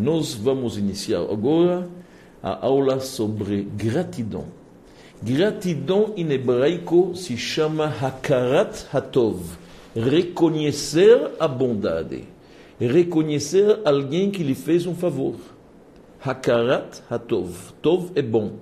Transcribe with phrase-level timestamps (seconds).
[0.00, 1.88] Nós vamos iniciar agora
[2.42, 4.46] a aula sobre gratidão.
[5.22, 9.40] Gratidão em hebraico se chama Hakarat Hatov,
[9.94, 12.24] reconhecer a bondade,
[12.78, 15.36] reconhecer alguém que lhe fez um favor.
[16.20, 18.58] Hakarat Hatov, Tov é bom.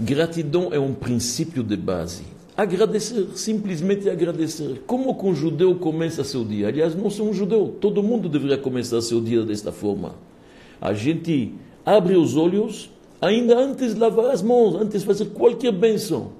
[0.00, 2.24] Gratidão é um princípio de base.
[2.56, 4.82] Agradecer, simplesmente agradecer.
[4.86, 6.68] Como que um judeu começa seu dia?
[6.68, 10.14] Aliás, não sou um judeu, todo mundo deveria começar seu dia desta forma.
[10.80, 11.52] A gente
[11.84, 12.90] abre os olhos,
[13.20, 16.30] ainda antes de lavar as mãos, antes de fazer qualquer benção.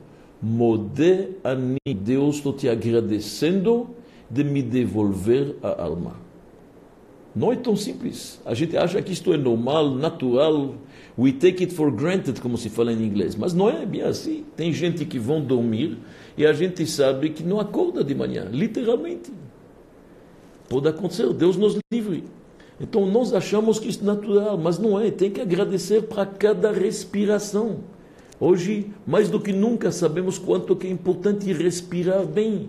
[0.40, 1.56] Mode a
[1.92, 3.88] Deus, estou te agradecendo
[4.30, 6.16] de me devolver a alma.
[7.34, 8.40] Não é tão simples.
[8.44, 10.74] A gente acha que isto é normal, natural.
[11.16, 13.36] We take it for granted, como se fala em inglês.
[13.36, 14.44] Mas não é bem assim.
[14.56, 15.96] Tem gente que vão dormir
[16.36, 19.32] e a gente sabe que não acorda de manhã, literalmente.
[20.68, 22.24] Pode acontecer, Deus nos livre.
[22.80, 25.10] Então nós achamos que isso é natural, mas não é.
[25.10, 27.78] Tem que agradecer para cada respiração.
[28.40, 32.68] Hoje, mais do que nunca, sabemos quanto que é importante respirar bem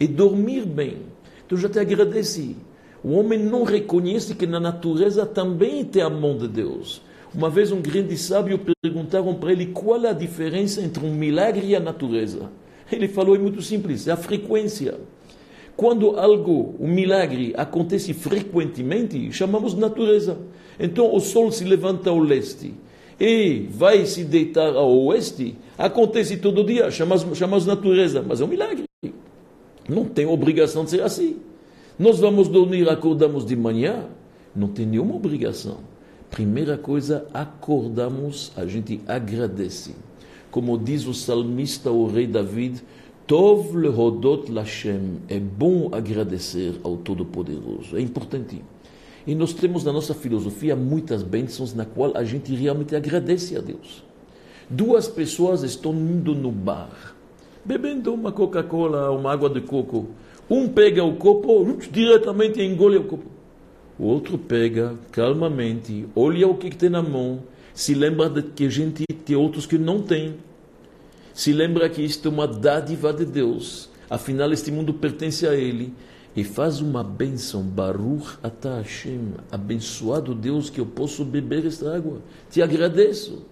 [0.00, 0.98] e dormir bem.
[1.46, 2.56] Então já te agradeci.
[3.02, 7.00] O homem não reconhece que na natureza também tem a mão de Deus.
[7.34, 11.74] Uma vez um grande sábio perguntaram para ele qual a diferença entre um milagre e
[11.74, 12.48] a natureza.
[12.92, 14.94] Ele falou, é muito simples, é a frequência.
[15.76, 20.38] Quando algo, um milagre, acontece frequentemente, chamamos de natureza.
[20.78, 22.72] Então o sol se levanta ao leste
[23.18, 28.44] e vai se deitar ao oeste, acontece todo dia, chamamos, chamamos de natureza, mas é
[28.44, 28.84] um milagre.
[29.88, 31.38] Não tem obrigação de ser assim.
[31.98, 34.06] Nós vamos dormir, acordamos de manhã,
[34.54, 35.93] não tem nenhuma obrigação.
[36.30, 39.94] Primeira coisa, acordamos, a gente agradece.
[40.50, 42.82] Como diz o salmista, o rei David,
[43.26, 48.62] Tov lehodot Lashem, é bom agradecer ao Todo-Poderoso, é importante.
[49.26, 53.60] E nós temos na nossa filosofia muitas bênçãos na qual a gente realmente agradece a
[53.60, 54.04] Deus.
[54.68, 57.14] Duas pessoas estão indo no bar,
[57.64, 60.08] bebendo uma Coca-Cola, uma água de coco.
[60.50, 63.33] Um pega o copo, diretamente engole o copo.
[63.98, 68.66] O outro pega calmamente, olha o que, que tem na mão, se lembra de que
[68.66, 70.34] a gente tem outros que não tem.
[71.32, 75.92] Se lembra que isto é uma dádiva de Deus, afinal este mundo pertence a Ele.
[76.36, 82.20] E faz uma bênção, Baruch Ata Hashem, abençoado Deus que eu posso beber esta água.
[82.50, 83.44] Te agradeço.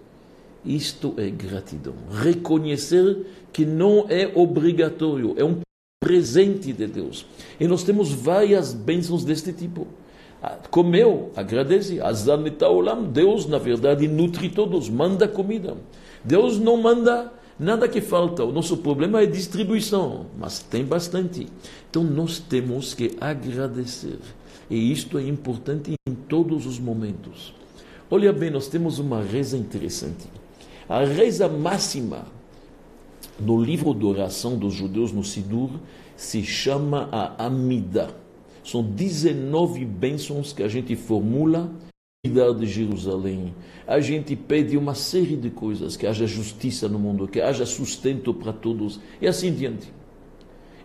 [0.65, 1.93] Isto é gratidão.
[2.11, 5.59] Reconhecer que não é obrigatório, é um
[6.01, 7.25] presente de Deus.
[7.57, 9.87] E nós temos várias bênçãos deste tipo.
[10.69, 12.01] Comeu, agradece.
[12.01, 15.77] Azanita olam, Deus, na verdade, nutre todos, manda comida.
[16.23, 18.43] Deus não manda nada que falta.
[18.43, 21.47] O nosso problema é distribuição, mas tem bastante.
[21.89, 24.19] Então nós temos que agradecer.
[24.69, 27.53] E isto é importante em todos os momentos.
[28.09, 30.27] Olha bem, nós temos uma reza interessante.
[30.87, 32.25] A reza máxima
[33.39, 35.69] no livro de oração dos judeus no Sidur
[36.15, 38.22] se chama a Amida.
[38.63, 41.71] São 19 bênçãos que a gente formula
[42.25, 43.53] cidade de Jerusalém.
[43.85, 48.33] A gente pede uma série de coisas, que haja justiça no mundo, que haja sustento
[48.33, 49.91] para todos e assim diante.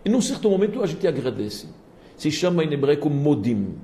[0.03, 1.67] E num certo momento a gente agradece.
[2.17, 3.75] Se chama em hebraico modim.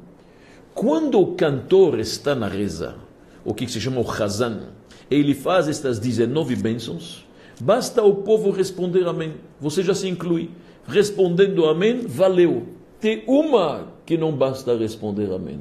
[0.74, 2.98] Quando o cantor está na reza,
[3.46, 4.74] o que se chama o Hazan,
[5.10, 7.26] ele faz estas 19 bênçãos,
[7.62, 9.36] Basta o povo responder amém.
[9.62, 10.50] Você já se inclui.
[10.88, 12.68] Respondendo amém, valeu.
[13.06, 15.60] Tem uma que não basta responder amém.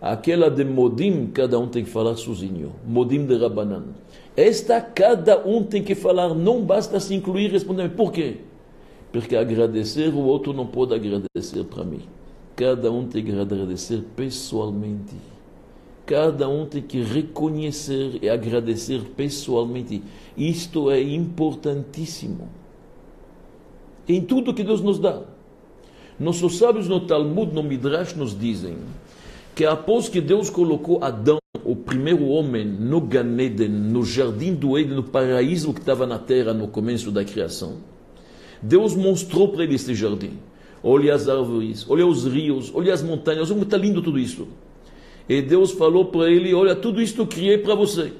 [0.00, 2.72] Aquela de Modim, cada um tem que falar sozinho.
[2.88, 3.88] Modim de Rabanan.
[4.34, 7.90] Esta, cada um tem que falar, não basta se incluir e responder.
[7.90, 8.38] Por quê?
[9.12, 12.00] Porque agradecer, o outro não pode agradecer para mim.
[12.56, 15.14] Cada um tem que agradecer pessoalmente.
[16.06, 20.02] Cada um tem que reconhecer e agradecer pessoalmente.
[20.38, 22.48] Isto é importantíssimo.
[24.08, 25.31] Em tudo que Deus nos dá.
[26.22, 28.76] Nossos sábios no Talmud, no Midrash, nos dizem
[29.56, 34.94] que após que Deus colocou Adão, o primeiro homem, no Ganeden, no jardim do Éden,
[34.94, 37.78] no paraíso que estava na terra no começo da criação,
[38.62, 40.38] Deus mostrou para ele este jardim.
[40.80, 44.46] Olha as árvores, olha os rios, olha as montanhas, como está lindo tudo isso.
[45.28, 48.12] E Deus falou para ele: Olha, tudo isto criei para você.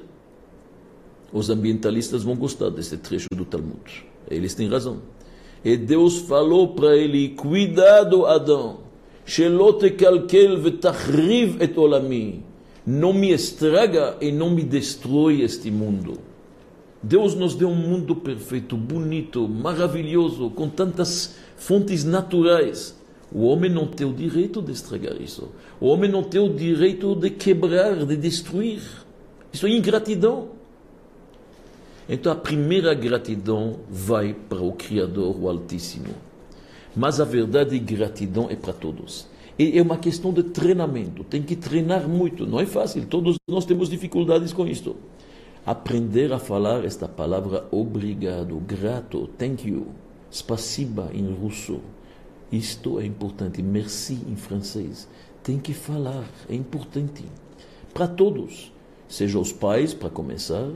[1.32, 4.04] Os ambientalistas vão gostar desse trecho do Talmud.
[4.28, 4.98] Eles têm razão.
[5.64, 8.78] E Deus falou para ele: Cuidado, Adão.
[12.84, 16.18] Não me estraga e não me destrói este mundo.
[17.02, 22.96] Deus nos deu um mundo perfeito, bonito, maravilhoso, com tantas fontes naturais.
[23.32, 25.48] O homem não tem o direito de estragar isso.
[25.80, 28.82] O homem não tem o direito de quebrar, de destruir.
[29.52, 30.48] Isso é ingratidão.
[32.08, 36.14] Então a primeira gratidão vai para o Criador, o Altíssimo.
[36.94, 39.26] Mas a verdade, gratidão é para todos.
[39.58, 41.24] E é uma questão de treinamento.
[41.24, 42.46] Tem que treinar muito.
[42.46, 43.06] Não é fácil.
[43.06, 44.96] Todos nós temos dificuldades com isto.
[45.64, 49.86] Aprender a falar esta palavra obrigado, grato, thank you,
[50.28, 51.78] spasiba em russo.
[52.50, 53.62] Isto é importante.
[53.62, 55.08] Merci em francês.
[55.42, 56.24] Tem que falar.
[56.48, 57.24] É importante.
[57.94, 58.72] Para todos.
[59.08, 60.70] Seja os pais, para começar,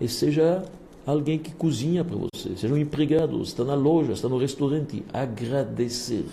[0.00, 0.64] e seja
[1.06, 5.04] alguém que cozinha para você, seja um empregado, está na loja, está no restaurante.
[5.12, 6.26] Agradecer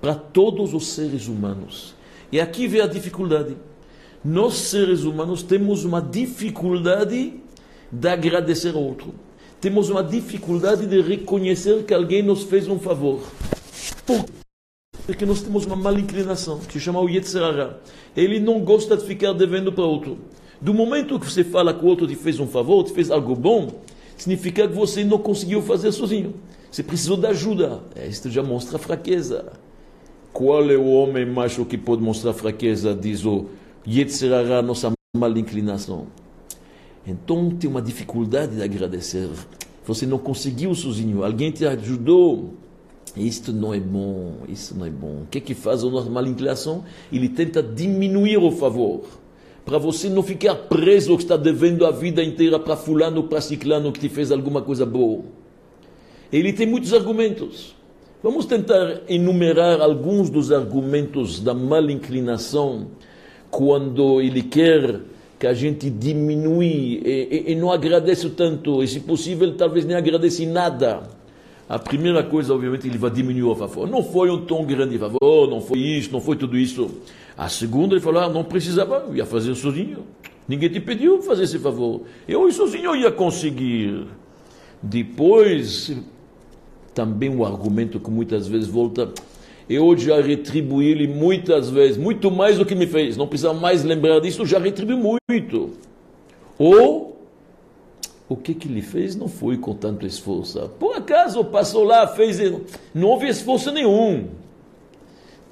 [0.00, 1.94] para todos os seres humanos.
[2.30, 3.56] E aqui vem a dificuldade.
[4.24, 7.34] Nós, seres humanos, temos uma dificuldade
[7.90, 9.14] de agradecer ao outro.
[9.60, 13.20] Temos uma dificuldade de reconhecer que alguém nos fez um favor.
[14.04, 14.24] Por
[15.06, 17.78] porque nós temos uma mala inclinação, que se chama o Yetzirah.
[18.16, 20.18] Ele não gosta de ficar devendo para outro.
[20.60, 23.34] Do momento que você fala que o outro te fez um favor, te fez algo
[23.34, 23.68] bom,
[24.16, 26.34] significa que você não conseguiu fazer sozinho.
[26.70, 27.80] Você precisou de ajuda.
[28.08, 29.52] Isto já mostra fraqueza.
[30.32, 32.94] Qual é o homem macho que pode mostrar fraqueza?
[32.94, 33.46] Diz o
[33.86, 36.06] Yetzirah, nossa mala inclinação.
[37.06, 39.28] Então tem uma dificuldade de agradecer.
[39.86, 42.54] Você não conseguiu sozinho, alguém te ajudou.
[43.16, 45.22] Isto não é bom, isso não é bom.
[45.22, 46.84] O que é que faz a nossa mala inclinação?
[47.10, 49.04] Ele tenta diminuir o favor.
[49.66, 53.90] Para você não ficar preso que está devendo a vida inteira para fulano, para ciclano
[53.90, 55.24] que te fez alguma coisa boa.
[56.32, 57.74] Ele tem muitos argumentos.
[58.22, 62.86] Vamos tentar enumerar alguns dos argumentos da mal inclinação
[63.50, 65.00] quando ele quer
[65.36, 69.96] que a gente diminui e, e, e não agradece tanto, e se possível, talvez nem
[69.96, 71.02] agradece nada.
[71.68, 73.88] A primeira coisa, obviamente, ele vai diminuir o favor.
[73.90, 76.88] Não foi um tão grande favor, não foi isso, não foi tudo isso.
[77.36, 80.04] A segunda, ele falou, ah, não precisava, eu ia fazer sozinho.
[80.48, 82.02] Ninguém te pediu fazer esse favor.
[82.26, 84.06] Eu sozinho ia conseguir.
[84.82, 85.94] Depois,
[86.94, 89.12] também um argumento que muitas vezes volta.
[89.68, 93.16] Eu já retribuí ele muitas vezes, muito mais do que me fez.
[93.16, 95.72] Não precisa mais lembrar disso, já retribuí muito.
[96.58, 97.20] Ou
[98.28, 100.70] o que que ele fez não foi com tanto esforço.
[100.78, 102.38] Por acaso passou lá, fez,
[102.94, 104.28] não houve esforço nenhum.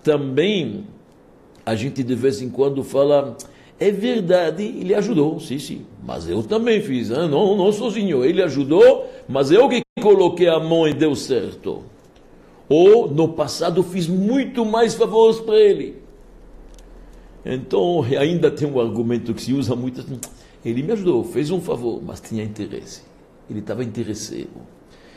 [0.03, 0.87] Também
[1.65, 3.37] a gente de vez em quando fala,
[3.79, 7.29] é verdade, ele ajudou, sim, sim, mas eu também fiz, hein?
[7.29, 11.83] não, não sozinho, ele ajudou, mas eu que coloquei a mão e deu certo.
[12.69, 16.03] Ou no passado fiz muito mais favores para ele.
[17.45, 20.01] Então ainda tem um argumento que se usa muito.
[20.01, 20.19] Assim,
[20.65, 23.03] ele me ajudou, fez um favor, mas tinha interesse.
[23.51, 24.51] Ele estava interesseiro.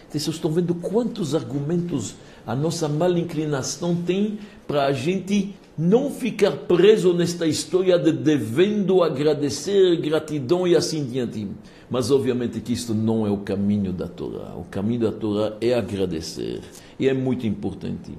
[0.09, 2.15] Vocês estão vendo quantos argumentos
[2.45, 9.04] a nossa mal inclinação tem para a gente não ficar preso nesta história de devendo
[9.04, 11.48] agradecer, gratidão e assim diante.
[11.89, 14.56] Mas obviamente que isto não é o caminho da Torá.
[14.56, 16.62] O caminho da Torá é agradecer.
[16.98, 18.12] E é muito importante.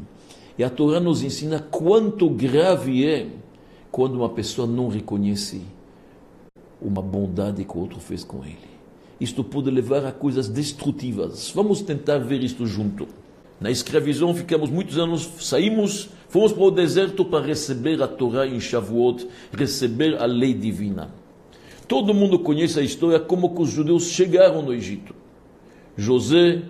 [0.59, 3.29] E a Torá nos ensina quanto grave é
[3.91, 5.63] quando uma pessoa não reconhece
[6.81, 8.68] uma bondade que o outro fez com ele.
[9.21, 11.51] Isto pode levar a coisas destrutivas.
[11.55, 13.09] Vamos tentar ver isto junto.
[13.61, 18.61] Na escravidão ficamos muitos anos, saímos, fomos para o deserto para receber a Torá em
[18.61, 21.11] Shavuot, receber a lei divina.
[21.89, 25.15] Todo mundo conhece a história como que os judeus chegaram no Egito.
[25.97, 26.63] José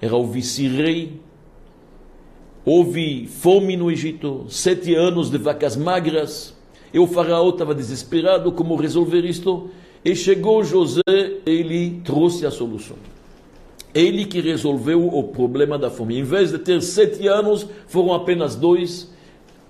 [0.00, 1.20] era o vice-rei,
[2.64, 6.54] houve fome no Egito, sete anos de vacas magras,
[6.92, 9.70] e o faraó estava desesperado como resolver isto,
[10.06, 11.02] e chegou José,
[11.44, 12.96] ele trouxe a solução.
[13.92, 16.16] Ele que resolveu o problema da fome.
[16.18, 19.10] Em vez de ter sete anos, foram apenas dois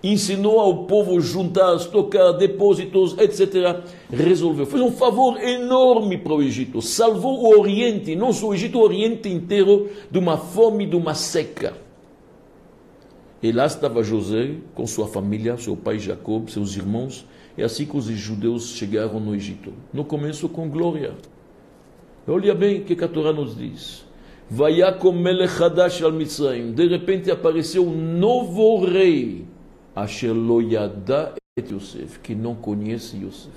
[0.02, 3.82] ensinou ao povo juntar, tocar depósitos, etc.
[4.10, 4.66] Resolveu.
[4.66, 6.80] Fez um favor enorme para o Egito.
[6.82, 11.14] Salvou o Oriente, não só o Egito, o Oriente inteiro, de uma fome, de uma
[11.14, 11.74] seca.
[13.42, 17.26] E lá estava José com sua família, seu pai Jacob, seus irmãos.
[17.56, 19.72] É assim que os judeus chegaram no Egito.
[19.92, 21.14] No começo com glória.
[22.28, 24.04] Olha bem o que a Torá nos diz.
[24.50, 26.72] Vayakom melech hadash al Mitzrayim.
[26.72, 29.46] De repente apareceu um novo rei
[29.96, 33.56] Asher lo yada et Yosef, que não conhece Yosef.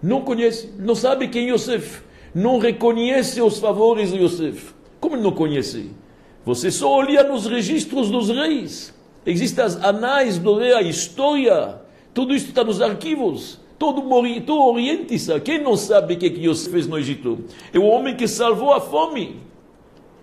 [0.00, 2.02] Não conhece, não sabe quem é Yosef.
[2.32, 4.72] Não reconhece os favores de Yosef.
[5.00, 5.90] Como não conhece?
[6.44, 8.94] Você só olha nos registros dos reis.
[9.26, 11.79] Existem as anais do rei, a história.
[12.12, 13.58] Tudo isso está nos arquivos.
[13.78, 14.02] Todo,
[14.42, 15.40] todo Oriente sabe.
[15.40, 17.44] Quem não sabe o que, que Yosef fez no Egito?
[17.72, 19.40] É o homem que salvou a fome.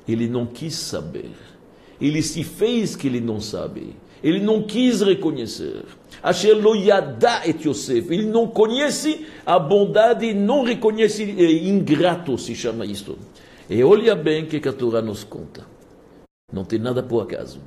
[0.07, 1.31] Ele não quis saber.
[1.99, 3.95] Ele se fez que ele não sabe.
[4.23, 5.85] Ele não quis reconhecer.
[6.21, 8.13] Asher lo yada et Yosef.
[8.13, 13.17] Ele não conhece a bondade, não reconhece, é ingrato se chama isto.
[13.69, 15.65] E olha bem o que a Torá nos conta.
[16.51, 17.59] Não tem nada por acaso.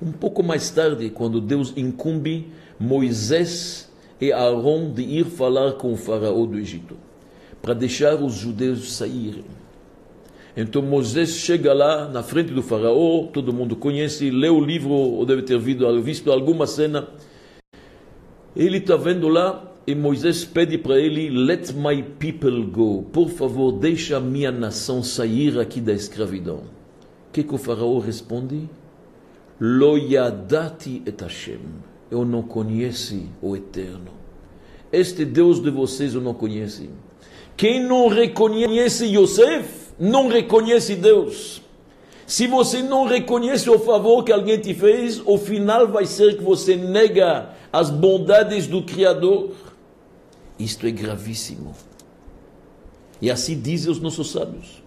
[0.00, 3.90] Um pouco mais tarde, quando Deus incumbe Moisés
[4.20, 6.96] e Aaron de ir falar com o faraó do Egito,
[7.60, 9.44] para deixar os judeus saírem.
[10.56, 15.26] Então Moisés chega lá na frente do faraó, todo mundo conhece, lê o livro, ou
[15.26, 17.08] deve ter visto alguma cena.
[18.56, 23.04] Ele está vendo lá e Moisés pede para ele: Let my people go.
[23.04, 26.58] Por favor, deixa a minha nação sair aqui da escravidão.
[27.28, 28.68] O que, que o faraó responde?
[29.60, 31.60] Lo yadati et Hashem.
[32.10, 34.10] Eu não conheço o Eterno.
[34.92, 36.88] Este Deus de vocês eu não conheço.
[37.56, 41.60] Quem não reconhece Yosef, não reconhece Deus.
[42.26, 46.42] Se você não reconhece o favor que alguém te fez, o final vai ser que
[46.42, 49.50] você nega as bondades do Criador.
[50.58, 51.74] Isto é gravíssimo.
[53.20, 54.82] E assim dizem os nossos sábios.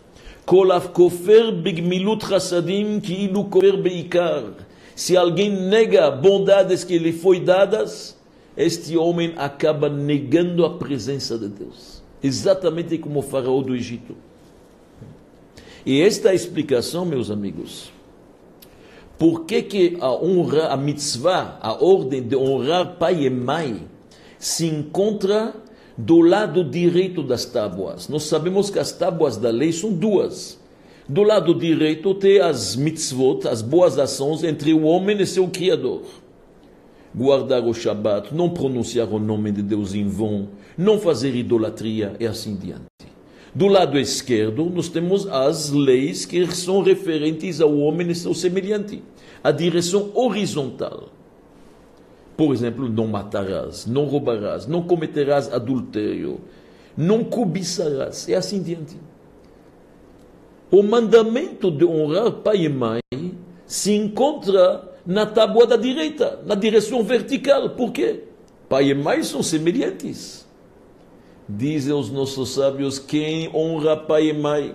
[4.95, 8.17] Se alguém nega bondades que lhe foi dadas,
[8.55, 12.03] este homem acaba negando a presença de Deus.
[12.21, 14.15] Exatamente como o faraó do Egito.
[15.85, 17.91] E esta é a explicação, meus amigos.
[19.17, 23.87] Por que, que a honra, a mitzvah, a ordem de honrar pai e mãe,
[24.37, 25.53] se encontra
[25.97, 28.07] do lado direito das tábuas?
[28.07, 30.59] Nós sabemos que as tábuas da lei são duas.
[31.07, 36.03] Do lado direito tem as mitzvot, as boas ações entre o homem e seu Criador.
[37.13, 42.25] Guardar o Shabat, não pronunciar o nome de Deus em vão, não fazer idolatria e
[42.25, 42.85] assim diante.
[43.53, 49.03] Do lado esquerdo, nós temos as leis que são referentes ao homem e seu semelhante.
[49.43, 51.09] A direção horizontal.
[52.35, 56.39] Por exemplo, não matarás, não roubarás, não cometerás adultério,
[56.95, 58.97] não cobiçarás, e assim diante.
[60.71, 63.01] O mandamento de honrar pai e mãe
[63.65, 67.71] se encontra na tábua da direita, na direção vertical.
[67.71, 68.23] Por quê?
[68.69, 70.47] Pai e mãe são semelhantes.
[71.47, 74.73] Dizem os nossos sábios: quem honra pai e mãe,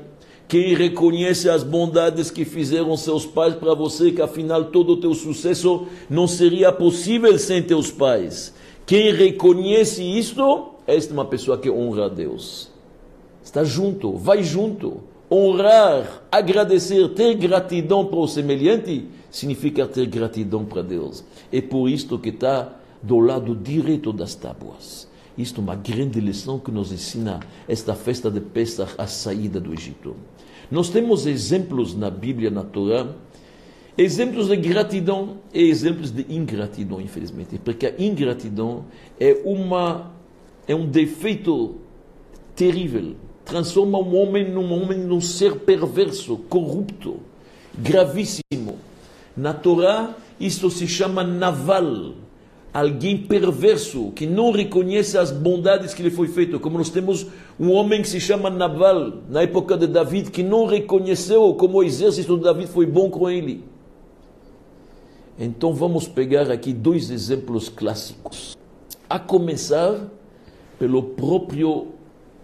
[0.49, 5.13] quem reconhece as bondades que fizeram seus pais para você, que afinal todo o teu
[5.15, 8.55] sucesso não seria possível sem teus pais.
[8.87, 12.71] Quem reconhece isto, esta é uma pessoa que honra a Deus.
[13.43, 15.01] Está junto, vai junto
[15.31, 21.25] honrar, agradecer, ter gratidão para o semelhante, significa ter gratidão para Deus.
[21.53, 25.09] É por isto que está do lado direito das tábuas.
[25.37, 29.73] Isto é uma grande lição que nos ensina esta festa de Pesach, a saída do
[29.73, 30.17] Egito.
[30.71, 33.07] Nós temos exemplos na Bíblia, na Torá,
[33.97, 37.59] exemplos de gratidão e exemplos de ingratidão, infelizmente.
[37.59, 38.87] Porque a ingratidão
[39.21, 40.13] é, uma,
[40.67, 41.77] é um defeito
[42.55, 43.17] terrível
[43.47, 47.21] transforma um homem num homem num ser perverso, corrupto,
[47.79, 48.77] gravíssimo.
[49.37, 52.15] Na Torá, isso se chama naval,
[52.77, 56.61] alguém perverso, que não reconhece as bondades que lhe foi feito.
[56.61, 57.27] Como nós temos
[57.59, 61.83] um homem que se chama Naval, na época de David, que não reconheceu como o
[61.83, 63.65] exército de David foi bom com ele.
[65.39, 68.59] Então vamos pegar aqui dois exemplos clássicos.
[69.09, 70.11] A começar
[70.79, 71.89] pelo próprio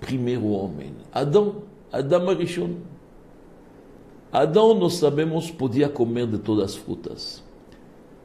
[0.01, 0.95] primeiro homem.
[1.13, 1.57] Adão,
[1.93, 2.77] Adão Arishon.
[4.33, 7.45] Adão, nós sabemos, podia comer de todas as frutas.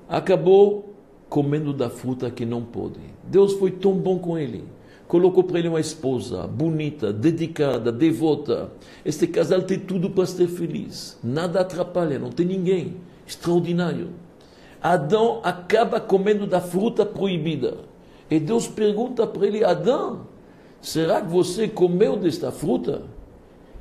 [0.08, 0.97] Acabou
[1.30, 3.00] comendo da fruta que não pode.
[3.24, 4.64] Deus foi tão bom com ele.
[5.08, 8.72] Colocou para ele uma esposa bonita, dedicada, devota.
[9.06, 11.18] Este casal tem tudo para ser feliz.
[11.24, 12.98] Nada atrapalha, não tem ninguém.
[13.26, 14.10] Extraordinário.
[14.82, 17.78] Adão acaba comendo da fruta proibida.
[18.30, 20.28] E Deus pergunta para ele: Adão,
[20.82, 23.04] Será que você comeu desta fruta?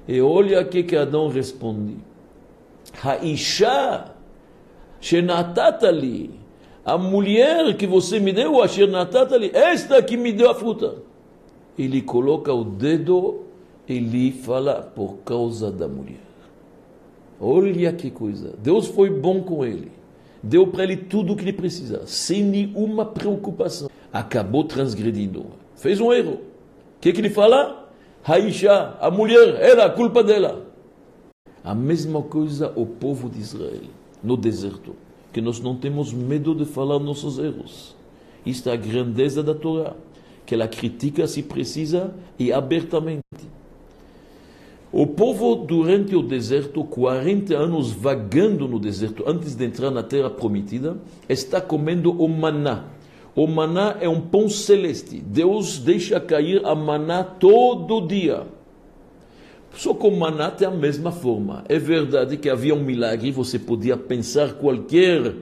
[0.09, 1.97] E olha o que Adão responde.
[3.03, 4.13] Haisha
[5.01, 6.46] shenatatali.
[6.87, 10.99] A mulher que você me deu, a shenatatali, esta que me deu a fruta.
[11.77, 13.41] Ele coloca o dedo
[13.89, 16.21] e lhe fala por causa da mulher.
[17.41, 18.55] Olha que coisa.
[18.63, 19.91] Deus foi bom com ele.
[20.41, 23.91] Deu para ele tudo o que ele precisava, sem nenhuma preocupação.
[24.13, 25.47] Acabou transgredindo.
[25.75, 26.35] Fez um erro.
[26.35, 27.91] O que, que ele fala?
[28.23, 30.65] Raisha, a mulher, era a culpa dela.
[31.65, 33.91] A mesma coisa o povo de Israel,
[34.23, 34.95] no deserto,
[35.37, 37.95] que nós não temos medo de falar nossos erros.
[38.47, 39.93] Isto é a grandeza da Torá,
[40.47, 43.21] que ela critica se precisa e abertamente.
[44.91, 50.31] O povo, durante o deserto, 40 anos vagando no deserto, antes de entrar na terra
[50.31, 50.97] prometida,
[51.29, 52.87] está comendo o maná.
[53.35, 55.19] O maná é um pão celeste.
[55.19, 58.47] Deus deixa cair a maná todo dia.
[59.77, 61.63] Só o maná tem a mesma forma.
[61.69, 65.35] É verdade que havia um milagre, você podia pensar qualquer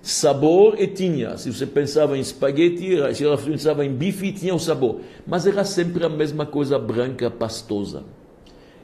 [0.00, 1.36] sabor e tinha.
[1.36, 5.00] Se você pensava em espaguete, se você pensava em bife, tinha o sabor.
[5.26, 8.02] Mas era sempre a mesma coisa branca, pastosa.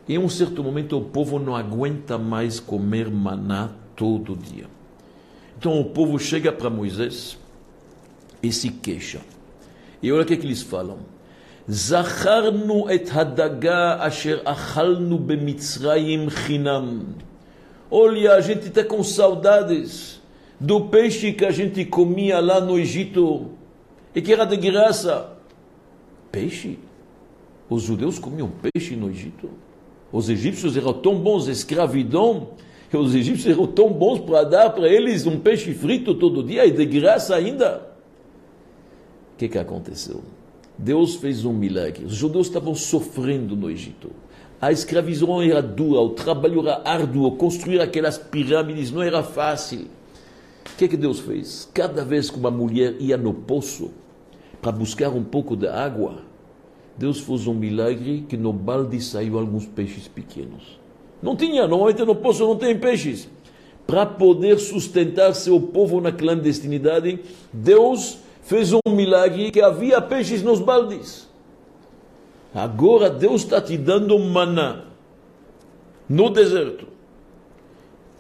[0.07, 4.67] Em um certo momento o povo não aguenta mais comer maná todo dia.
[5.59, 7.39] Então o povo chega para Moisés
[8.43, 9.21] e se queixa.
[10.03, 10.99] E olha o que, é que eles falam.
[11.71, 17.05] Zacharnu et hadaga asher achalnu bemitzrayim chinam.
[17.91, 20.21] Olha, a gente está com saudades
[20.59, 23.51] do peixe que a gente comia lá no Egito
[24.15, 25.37] e que era de graça.
[26.33, 26.79] Peixe?
[27.69, 29.51] Os judeus comiam peixe no Egito?
[30.11, 32.49] Os egípcios eram tão bons, escravidão,
[32.91, 36.65] que os egípcios eram tão bons para dar para eles um peixe frito todo dia
[36.65, 37.91] e de graça ainda.
[39.35, 40.23] O que, que aconteceu?
[40.79, 42.05] Deus fez um milagre.
[42.05, 44.11] Os judeus estavam sofrendo no Egito.
[44.61, 49.87] A escravidão era dura, o trabalho era árduo, construir aquelas pirâmides não era fácil.
[50.73, 51.69] O que, que Deus fez?
[51.75, 53.91] Cada vez que uma mulher ia no poço
[54.63, 56.23] para buscar um pouco de água,
[56.97, 60.79] Deus fez um milagre que no balde saiu alguns peixes pequenos.
[61.21, 63.29] Não tinha, normalmente no poço não tem peixes.
[63.87, 67.21] Para poder sustentar seu povo na clandestinidade,
[67.53, 68.19] Deus
[68.49, 71.29] fez um milagre que havia peixes nos baldes.
[72.55, 74.85] Agora Deus está te dando maná
[76.09, 76.89] no deserto.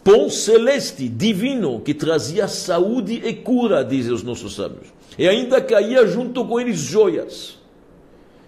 [0.04, 4.88] Pão celeste, divino, que trazia saúde e cura, dizem os nossos sábios.
[5.18, 7.58] E ainda caía junto com eles joias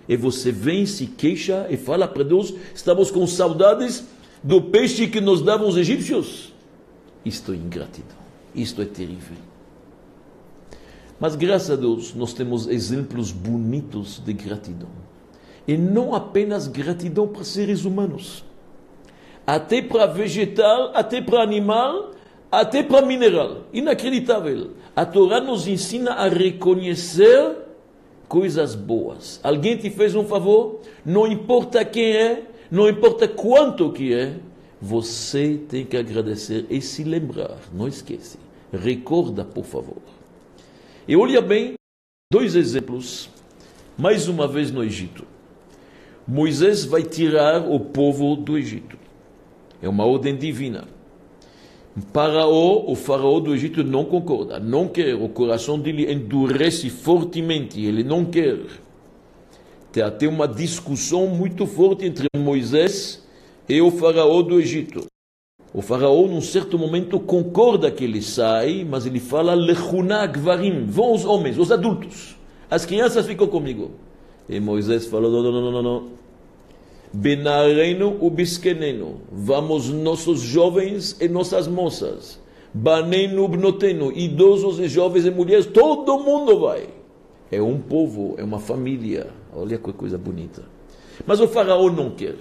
[0.06, 4.04] e você vem, se queixa e fala para Deus: estamos com saudades
[4.42, 6.52] do peixe que nos davam os egípcios.
[7.24, 8.18] Isto é ingratidão,
[8.54, 9.49] isto é terrível.
[11.20, 14.88] Mas graças a Deus nós temos exemplos bonitos de gratidão.
[15.68, 18.42] E não apenas gratidão para seres humanos.
[19.46, 22.12] Até para vegetal, até para animal,
[22.50, 23.64] até para mineral.
[23.72, 24.70] Inacreditável.
[24.96, 27.56] A Torá nos ensina a reconhecer
[28.26, 29.38] coisas boas.
[29.42, 34.36] Alguém te fez um favor, não importa quem é, não importa quanto que é,
[34.80, 38.38] você tem que agradecer e se lembrar, não esquece.
[38.72, 40.19] Recorda, por favor.
[41.10, 41.74] E olha bem,
[42.32, 43.28] dois exemplos,
[43.98, 45.26] mais uma vez no Egito.
[46.24, 48.96] Moisés vai tirar o povo do Egito.
[49.82, 50.86] É uma ordem divina.
[52.12, 58.04] Faraó, o faraó do Egito não concorda, não quer, o coração dele endurece fortemente, ele
[58.04, 58.60] não quer.
[59.90, 63.26] Tem até uma discussão muito forte entre Moisés
[63.68, 65.09] e o faraó do Egito.
[65.72, 71.14] O faraó, num certo momento, concorda que ele sai, mas ele fala, Lechuna gvarim, vão
[71.14, 72.36] os homens, os adultos.
[72.68, 73.92] As crianças ficam comigo.
[74.48, 76.08] E Moisés falou, não, não, não, não, não.
[77.12, 79.20] Benareno ubiskeneno.
[79.30, 82.40] Vamos nossos jovens e nossas moças.
[82.72, 84.12] Banenu bnoteno.
[84.12, 85.66] Idosos e jovens e mulheres.
[85.66, 86.88] Todo mundo vai.
[87.50, 89.28] É um povo, é uma família.
[89.52, 90.62] Olha que coisa bonita.
[91.26, 92.36] Mas o faraó não quer.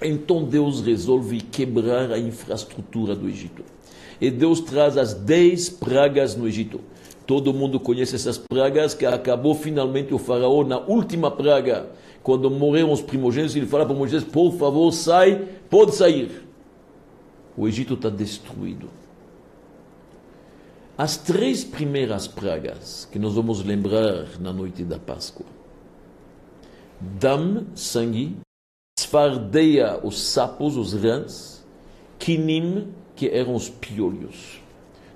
[0.00, 3.62] Então Deus resolve quebrar a infraestrutura do Egito.
[4.20, 6.80] E Deus traz as dez pragas no Egito.
[7.26, 11.90] Todo mundo conhece essas pragas que acabou finalmente o faraó na última praga
[12.26, 16.42] quando morreram os primogênitos, ele fala para Moisés: por favor, sai, pode sair.
[17.56, 18.88] O Egito está destruído.
[20.98, 25.46] As três primeiras pragas que nós vamos lembrar na noite da Páscoa:
[27.00, 28.36] dam, sangue,
[29.16, 31.64] esfardeia os sapos, os rãs,
[32.18, 34.60] quinim, que eram os piolhos.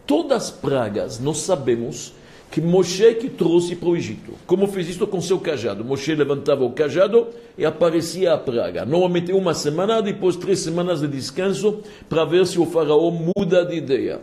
[0.07, 2.15] Todas as pragas, nós sabemos
[2.51, 4.33] que Moshe que trouxe para o Egito.
[4.47, 5.85] Como fez isso com seu cajado?
[5.85, 8.85] Moshe levantava o cajado e aparecia a praga.
[8.85, 13.77] Normalmente uma semana, depois três semanas de descanso, para ver se o faraó muda de
[13.77, 14.21] ideia.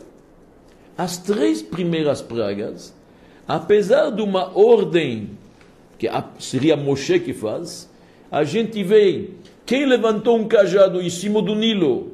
[0.97, 2.93] As três primeiras pragas,
[3.47, 5.31] apesar de uma ordem
[5.97, 6.07] que
[6.39, 7.89] seria Moshe que faz,
[8.31, 9.31] a gente vê
[9.65, 12.13] quem levantou um cajado em cima do Nilo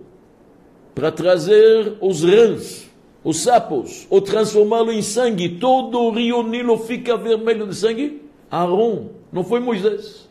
[0.93, 2.83] para trazer os rãs
[3.23, 8.21] os sapos, ou transformá-lo em sangue, todo o rio Nilo fica vermelho de sangue?
[8.51, 10.29] Aaron, não foi Moisés.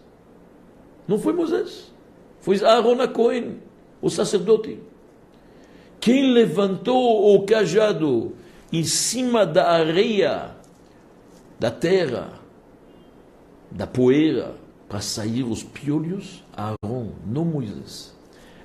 [1.09, 1.91] Não foi Moisés.
[2.41, 3.57] Foi Aaron a Cohen,
[4.01, 4.79] o sacerdote.
[6.01, 8.35] Quem levantou o cajado
[8.71, 10.51] em cima da areia,
[11.59, 12.33] da terra,
[13.71, 14.55] da poeira,
[14.93, 16.45] para sair os piolhos?
[16.55, 18.15] Aaron, não Moisés.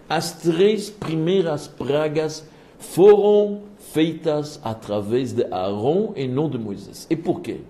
[0.10, 2.46] As três primeiras pragas
[2.78, 3.62] foram
[3.94, 7.08] feitas através de Arão e não de Moisés.
[7.10, 7.62] E por quê?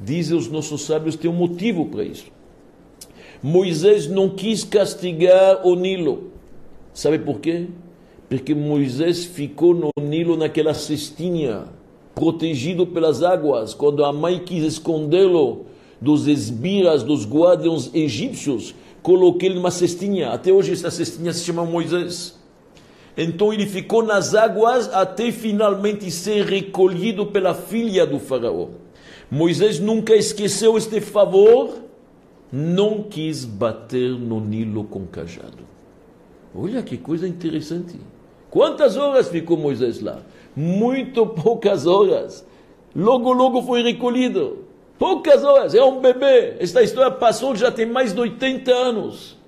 [0.00, 2.26] Dizem os nossos sábios, tem um motivo para isso.
[3.42, 6.30] Moisés não quis castigar o Nilo.
[6.94, 7.66] Sabe por quê?
[8.28, 11.64] Porque Moisés ficou no Nilo naquela cestinha,
[12.14, 13.74] protegido pelas águas.
[13.74, 15.66] Quando a mãe quis escondê-lo
[16.00, 20.30] dos esbiras, dos guardiões egípcios, coloquei ele numa cestinha.
[20.30, 22.38] Até hoje essa cestinha se chama Moisés.
[23.16, 28.68] Então ele ficou nas águas até finalmente ser recolhido pela filha do faraó.
[29.30, 31.74] Moisés nunca esqueceu este favor,
[32.50, 35.66] não quis bater no Nilo com cajado.
[36.54, 37.96] Olha que coisa interessante.
[38.50, 40.22] Quantas horas ficou Moisés lá?
[40.56, 42.46] Muito poucas horas.
[42.94, 44.67] Logo, logo foi recolhido.
[44.98, 46.56] Poucas horas, é um bebê.
[46.58, 49.38] Esta história passou já tem mais de 80 anos.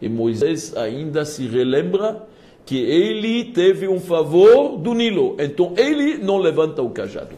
[0.00, 2.26] E Moisés ainda se relembra
[2.66, 5.36] que ele teve um favor do Nilo.
[5.38, 7.34] Então ele não levanta o cajado.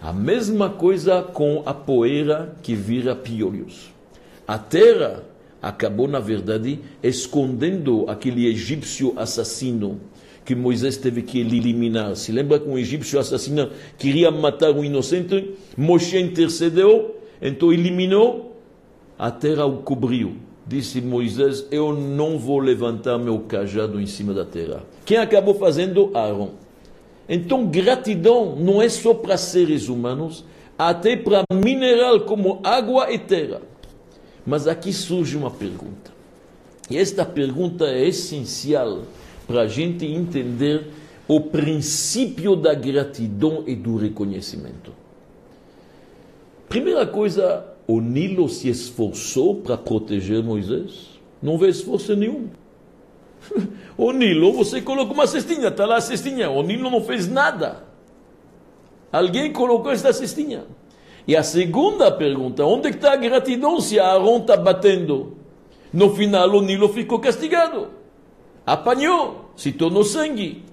[0.00, 3.90] A mesma coisa com a poeira que vira piolhos.
[4.46, 5.24] A terra
[5.60, 10.00] acabou, na verdade, escondendo aquele egípcio assassino
[10.46, 12.14] que Moisés teve que eliminar.
[12.14, 15.54] Se lembra que um egípcio assassino queria matar um inocente?
[15.76, 18.56] Moshe intercedeu, então eliminou,
[19.18, 20.36] a terra o cobriu.
[20.64, 24.84] Disse Moisés: Eu não vou levantar meu cajado em cima da terra.
[25.04, 26.12] Quem acabou fazendo?
[26.14, 26.50] Aaron.
[27.28, 30.44] Então, gratidão não é só para seres humanos,
[30.78, 33.60] até para mineral como água e terra.
[34.46, 36.14] Mas aqui surge uma pergunta.
[36.88, 39.02] E esta pergunta é essencial
[39.46, 40.86] para a gente entender
[41.28, 44.92] o princípio da gratidão e do reconhecimento.
[46.68, 51.18] Primeira coisa, o Nilo se esforçou para proteger Moisés?
[51.42, 52.48] Não vê esforço nenhum.
[53.98, 56.50] O Nilo, você colocou uma cestinha, está lá a cestinha.
[56.50, 57.82] O Nilo não fez nada.
[59.10, 60.64] Alguém colocou esta cestinha.
[61.26, 65.38] E a segunda pergunta, onde está a gratidão se Aaron está batendo?
[65.90, 67.88] No final o Nilo ficou castigado.
[68.66, 70.64] Apanhou, se tornou sangue.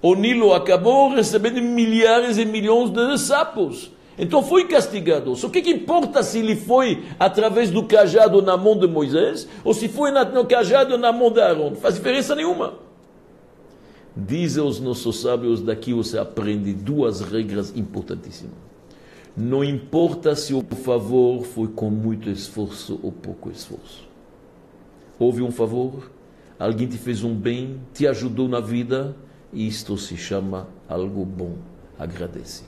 [0.00, 3.92] O Nilo acabou recebendo milhares e milhões de sapos.
[4.18, 5.36] Então foi castigado.
[5.36, 9.74] Só que que importa se ele foi através do cajado na mão de Moisés ou
[9.74, 11.74] se foi no cajado na mão de Aaron?
[11.74, 12.74] Faz diferença nenhuma.
[14.16, 18.54] Dizem os nossos sábios, daqui você aprende duas regras importantíssimas.
[19.36, 24.08] Não importa se o favor foi com muito esforço ou pouco esforço.
[25.18, 26.10] Houve um favor,
[26.60, 29.16] alguém te fez um bem, te ajudou na vida,
[29.52, 31.54] isto se chama algo bom.
[31.98, 32.64] Agradece.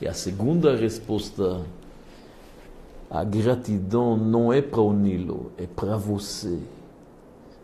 [0.00, 1.60] E a segunda resposta,
[3.10, 6.58] a gratidão não é para o Nilo, é para você.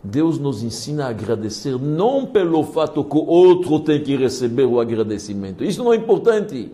[0.03, 4.81] Deus nos ensina a agradecer não pelo fato que o outro tem que receber o
[4.81, 5.65] agradecimento.
[5.65, 6.71] Isso não é importante.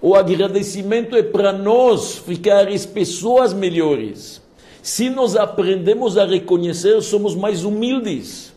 [0.00, 4.40] O agradecimento é para nós ficarmos pessoas melhores.
[4.82, 8.54] Se nós aprendemos a reconhecer, somos mais humildes.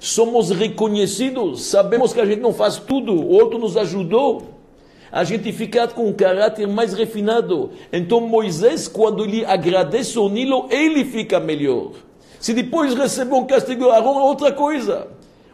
[0.00, 4.58] Somos reconhecidos, sabemos que a gente não faz tudo, o outro nos ajudou
[5.10, 7.70] a gente fica com um caráter mais refinado.
[7.92, 11.92] Então Moisés, quando ele agradece o Nilo, ele fica melhor.
[12.38, 15.08] Se depois recebe um castigo Arão, é outra coisa.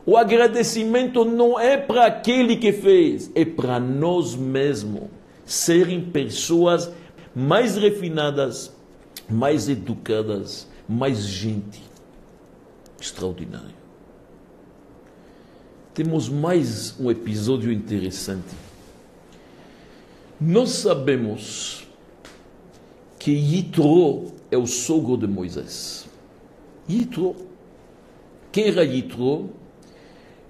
[0.04, 5.04] O agradecimento não é para aquele que fez, é para nós mesmos
[5.46, 6.90] serem pessoas
[7.34, 8.73] mais refinadas,
[9.28, 11.82] mais educadas, mais gente.
[13.00, 13.74] Extraordinário.
[15.92, 18.54] Temos mais um episódio interessante.
[20.40, 21.86] Nós sabemos
[23.18, 26.06] que Yitro é o sogro de Moisés.
[26.90, 27.36] Yitro.
[28.50, 29.50] Quem era Yitro?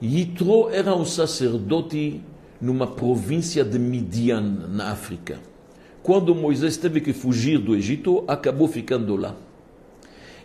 [0.02, 2.20] Yitro era um sacerdote
[2.60, 5.38] numa província de Midian, na África.
[6.04, 9.34] Quando Moisés teve que fugir do Egito, acabou ficando lá.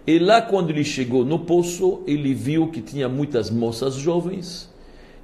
[0.08, 4.74] E lá, quando ele chegou no poço, ele viu que tinha muitas moças jovens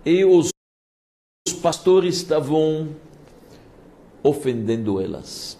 [0.05, 0.51] e os
[1.61, 2.89] pastores estavam
[4.21, 5.57] ofendendo elas,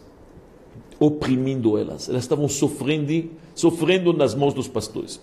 [0.99, 2.09] oprimindo elas.
[2.09, 5.21] Elas estavam sofrendo, sofrendo nas mãos dos pastores.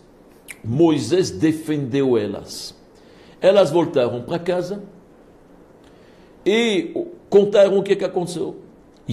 [0.64, 2.74] Moisés defendeu elas.
[3.38, 4.82] Elas voltaram para casa
[6.46, 6.94] e
[7.28, 8.61] contaram o que, que aconteceu.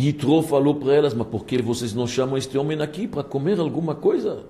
[0.07, 3.59] Yitro falou para elas: Mas por que vocês não chamam este homem aqui para comer
[3.59, 4.45] alguma coisa?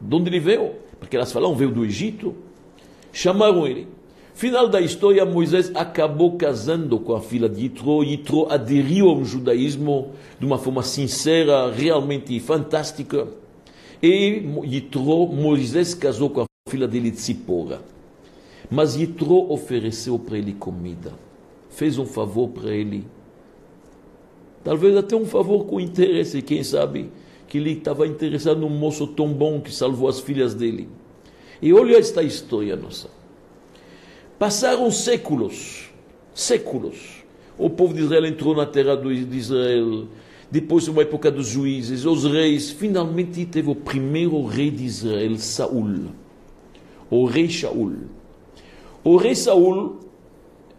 [0.00, 0.72] De onde ele veio?
[0.98, 2.34] Porque elas falaram: veio do Egito.
[3.12, 3.88] Chamaram ele.
[4.34, 8.04] Final da história, Moisés acabou casando com a filha de Yitro.
[8.04, 13.28] Yitro aderiu ao judaísmo de uma forma sincera, realmente fantástica.
[14.02, 17.80] E Yitro, Moisés casou com a filha dele Tzipora.
[18.70, 21.14] Mas Yitro ofereceu para ele comida,
[21.70, 23.06] fez um favor para ele.
[24.66, 27.08] Talvez até um favor com interesse, quem sabe
[27.46, 30.88] que ele estava interessado num moço tão bom que salvou as filhas dele.
[31.62, 33.08] E olha esta história nossa.
[34.36, 35.88] Passaram séculos,
[36.34, 37.24] séculos.
[37.56, 40.08] O povo de Israel entrou na terra de Israel,
[40.50, 42.72] depois uma época dos juízes, os reis.
[42.72, 46.06] Finalmente teve o primeiro rei de Israel, Saul.
[47.08, 47.98] O rei Shaul.
[49.04, 50.00] O rei Saul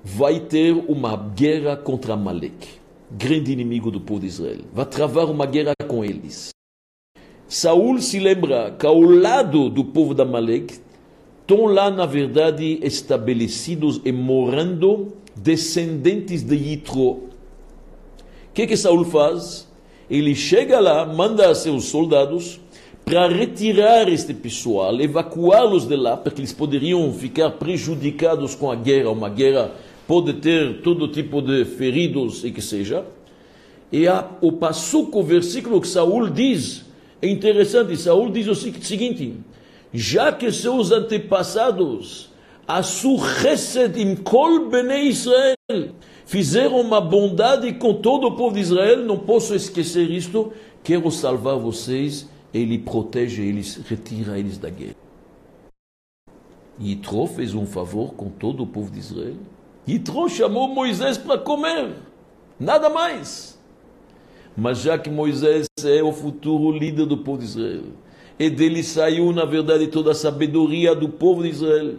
[0.04, 2.68] vai ter uma guerra contra Amalek,
[3.12, 4.62] grande inimigo do povo de Israel.
[4.74, 6.50] Vai travar uma guerra com eles.
[7.48, 10.80] Saul se lembra que ao lado do povo de Amalek
[11.42, 17.00] estão lá, na verdade, estabelecidos e morando descendentes de Yitro.
[17.00, 17.30] O
[18.54, 19.66] que que Saul faz?
[20.10, 22.60] Ele chega lá, manda seus soldados
[23.06, 29.12] para retirar este pessoal, evacuá-los de lá, porque eles poderiam ficar prejudicados com a guerra.
[29.12, 29.72] Uma guerra
[30.08, 33.06] pode ter todo tipo de feridos e que seja.
[33.92, 36.86] E a, o passuco, o versículo que Saul diz,
[37.22, 37.96] é interessante.
[37.98, 39.36] Saul diz o seguinte:
[39.94, 42.30] já que seus antepassados,
[42.68, 45.56] a Chesed im kol bnei Israel,
[46.26, 50.52] fizeram uma bondade com todo o povo de Israel, não posso esquecer isto,
[50.84, 54.96] quero salvar vocês ele protege eles, retira eles da guerra.
[56.80, 59.38] Yitro fez um favor com todo o povo de Israel.
[59.88, 61.94] Yitro chamou Moisés para comer,
[62.60, 63.58] nada mais.
[64.56, 67.84] Mas já que Moisés é o futuro líder do povo de Israel,
[68.40, 71.96] e dele saiu, na verdade, toda a sabedoria do povo de Israel.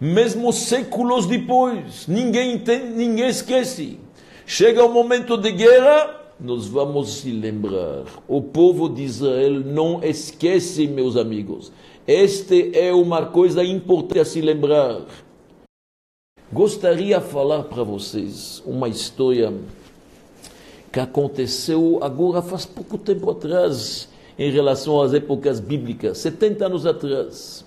[0.00, 3.98] Mesmo séculos depois, ninguém entende, ninguém esquece.
[4.44, 8.04] Chega o momento de guerra, nós vamos se lembrar.
[8.26, 11.70] O povo de Israel não esquece, meus amigos.
[12.06, 15.02] Este é uma coisa importante a se lembrar.
[16.52, 19.54] Gostaria de falar para vocês uma história
[20.92, 27.64] que aconteceu agora faz pouco tempo atrás, em relação às épocas bíblicas, 70 anos atrás.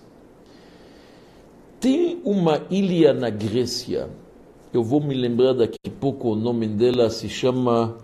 [1.79, 4.09] Tem uma ilha na Grécia,
[4.73, 7.95] eu vou me lembrar daqui a pouco, o nome dela se chama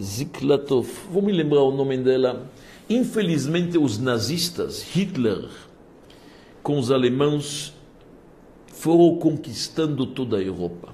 [0.00, 2.46] Ziklatov, vou me lembrar o nome dela.
[2.88, 5.48] Infelizmente, os nazistas, Hitler,
[6.62, 7.72] com os alemães,
[8.80, 10.88] foram conquistando toda a Europa.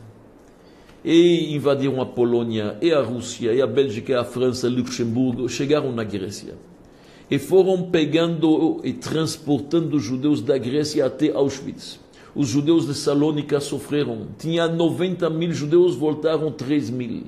[1.05, 5.92] E invadiram a Polônia, e a Rússia, e a Bélgica, e a França, Luxemburgo, chegaram
[5.92, 6.55] na Grécia.
[7.31, 12.01] E foram pegando e transportando judeus da Grécia até Auschwitz.
[12.35, 14.27] Os judeus de Salônica sofreram.
[14.37, 17.22] Tinha 90 mil judeus, voltaram 3 mil.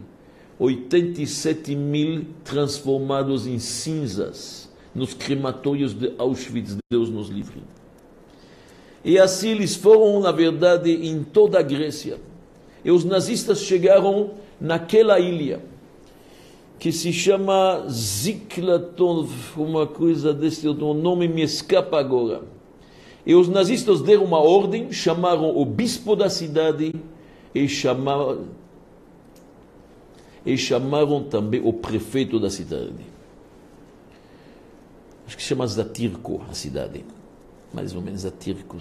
[0.58, 6.76] 87 mil transformados em cinzas nos crematórios de Auschwitz.
[6.90, 7.62] Deus nos livre.
[9.04, 12.18] E assim eles foram, na verdade, em toda a Grécia.
[12.84, 14.30] E os nazistas chegaram
[14.60, 15.60] naquela ilha
[16.78, 22.42] que se chama Ziklaton, uma coisa desse, o nome me escapa agora.
[23.26, 26.94] E os nazistas deram uma ordem, chamaram o bispo da cidade
[27.54, 28.44] e chamaram,
[30.46, 32.92] e chamaram também o prefeito da cidade.
[35.26, 37.04] Acho que chama Zatirko a cidade.
[37.72, 38.76] Mais ou menos Zatirko.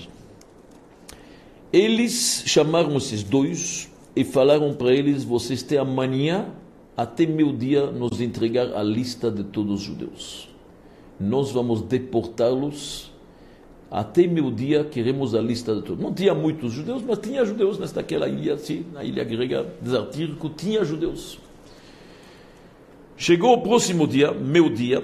[1.72, 6.50] Eles chamaram esses dois e falaram para eles: vocês têm amanhã
[6.96, 10.50] até meu dia nos entregar a lista de todos os judeus.
[11.20, 13.12] Nós vamos deportá-los
[13.90, 16.04] até meu dia queremos a lista de todos.
[16.04, 20.84] Não tinha muitos judeus, mas tinha judeus nestaquela ilha, sim, na ilha grega desertírico, tinha
[20.84, 21.40] judeus.
[23.16, 25.04] Chegou o próximo dia, meu dia,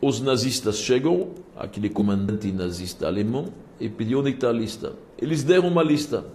[0.00, 3.46] os nazistas chegam, aquele comandante nazista alemão,
[3.80, 4.92] e pediu onde está a lista.
[5.18, 6.26] Eles deram uma lista.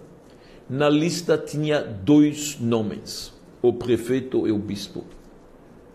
[0.68, 5.04] Na lista tinha dois nomes, o prefeito e o bispo.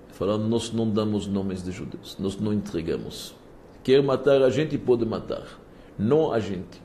[0.09, 3.35] Falaram, nós não damos nomes de judeus, nós não entregamos.
[3.83, 5.59] Quer matar a gente, pode matar.
[5.97, 6.81] Não a gente.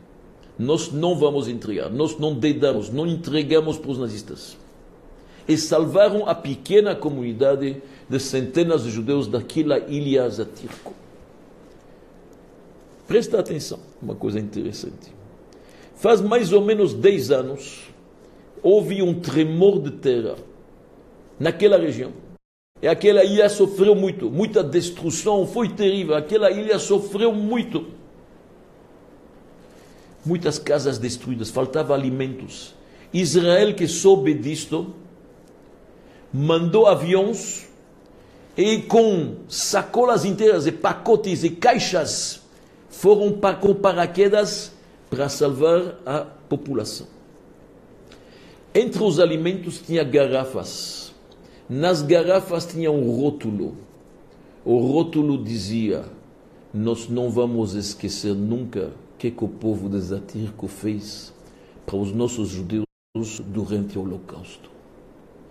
[0.58, 4.56] Nós não vamos entregar, nós não dedamos, não entregamos para os nazistas.
[5.52, 10.94] E salvaram a pequena comunidade de centenas de judeus daquela ilha Zatirko.
[13.06, 15.12] Presta atenção, uma coisa interessante.
[15.94, 17.82] Faz mais ou menos 10 anos,
[18.62, 20.36] houve um tremor de terra
[21.38, 22.14] naquela região.
[22.80, 26.14] E aquela ilha sofreu muito, muita destruição, foi terrível.
[26.14, 27.88] Aquela ilha sofreu muito.
[30.24, 32.74] Muitas casas destruídas, faltava alimentos.
[33.12, 34.94] Israel, que soube disto,
[36.32, 37.68] mandou aviões
[38.56, 42.42] e com sacolas inteiras e pacotes e caixas
[42.88, 44.72] foram com paraquedas
[45.10, 47.06] para salvar a população.
[48.74, 51.12] Entre os alimentos tinha garrafas.
[51.68, 53.76] Nas garrafas tinha um rótulo.
[54.64, 56.04] O rótulo dizia:
[56.72, 61.32] Nós não vamos esquecer nunca o que, que o povo de Zatirco fez
[61.84, 62.86] para os nossos judeus
[63.46, 64.71] durante o Holocausto.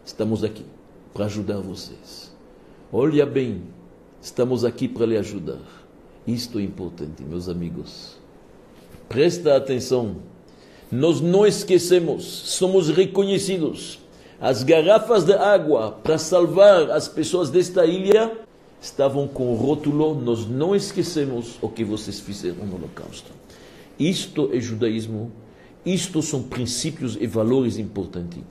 [0.06, 0.66] Estamos aqui
[1.14, 2.32] para ajudar vocês.
[2.92, 3.62] Olha bem,
[4.22, 5.62] estamos aqui para lhe ajudar.
[6.26, 8.18] Isto é importante, meus amigos.
[9.08, 10.18] Presta atenção.
[10.92, 14.00] Nós não esquecemos, somos reconhecidos.
[14.40, 18.32] As garrafas de água para salvar as pessoas desta ilha
[18.82, 23.32] estavam com o rótulo: Nós não esquecemos o que vocês fizeram no Holocausto.
[23.98, 25.32] Isto é judaísmo
[25.86, 28.44] isto são princípios e valores importantes.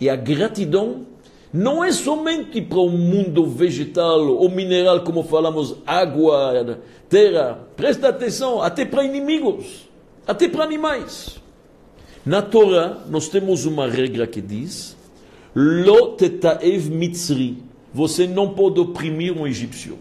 [0.00, 1.06] E a gratidão
[1.52, 7.66] não é somente para o mundo vegetal ou mineral, como falamos, água, terra.
[7.76, 9.88] Presta atenção, até para inimigos,
[10.26, 11.40] até para animais.
[12.24, 14.96] Na Torá, nós temos uma regra que diz:
[15.54, 17.62] Lo tetaev mitzri.
[17.92, 19.98] Você não pode oprimir um egípcio.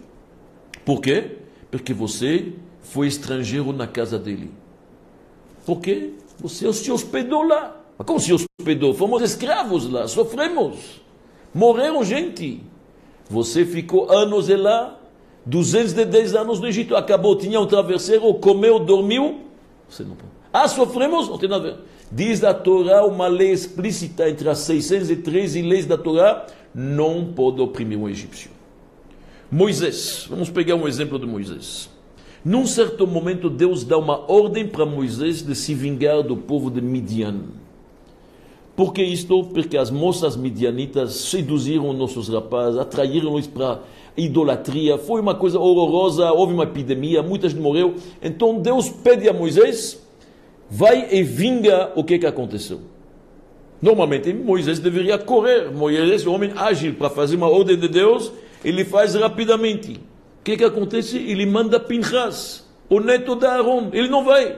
[0.83, 1.37] Por quê?
[1.71, 4.51] Porque você foi estrangeiro na casa dele.
[5.65, 6.13] Por quê?
[6.39, 7.81] Você se hospedou lá.
[7.97, 8.93] Mas como se hospedou?
[8.93, 11.01] Fomos escravos lá, sofremos.
[11.53, 12.61] Morreram gente.
[13.29, 14.99] Você ficou anos lá,
[15.45, 16.95] 210 anos no Egito.
[16.95, 19.41] Acabou, tinha um travesseiro, comeu, dormiu.
[19.89, 20.31] Você não pode.
[20.53, 21.27] Ah, sofremos?
[21.27, 21.79] Não tem nada a ver.
[22.11, 27.97] Diz a Torá uma lei explícita entre as 613 leis da Torá: não pode oprimir
[27.97, 28.51] um egípcio.
[29.51, 31.89] Moisés, vamos pegar um exemplo de Moisés.
[32.43, 36.81] Num certo momento, Deus dá uma ordem para Moisés de se vingar do povo de
[36.81, 37.41] Midian.
[38.77, 39.43] Por que isto?
[39.43, 43.81] Porque as moças midianitas seduziram nossos rapazes, atraíram-nos para
[44.15, 44.97] idolatria.
[44.97, 47.95] Foi uma coisa horrorosa, houve uma epidemia, muita gente morreu.
[48.21, 50.01] Então Deus pede a Moisés,
[50.69, 52.79] vai e vinga o que, que aconteceu.
[53.81, 55.69] Normalmente Moisés deveria correr.
[55.73, 58.31] Moisés é um homem ágil para fazer uma ordem de Deus,
[58.63, 59.99] ele faz rapidamente
[60.47, 61.17] que, que acontece?
[61.17, 63.89] Ele manda Pinchas, o neto de Aaron.
[63.91, 64.55] Ele não vai.